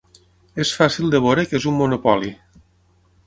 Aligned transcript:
És 0.63 0.71
fàcil 0.77 1.11
de 1.15 1.19
veure 1.25 1.45
què 1.51 1.59
és 1.59 1.69
un 1.73 1.77
monopoli. 1.81 2.31